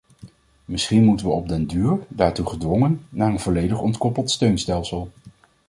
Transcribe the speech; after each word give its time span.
Misschien 0.65 1.03
moeten 1.03 1.25
we 1.25 1.31
op 1.31 1.47
den 1.47 1.65
duur, 1.65 1.99
daartoe 2.09 2.45
gedwongen, 2.47 3.01
naar 3.09 3.29
een 3.31 3.39
volledig 3.39 3.81
ontkoppeld 3.81 4.31
steunstelsel. 4.31 5.11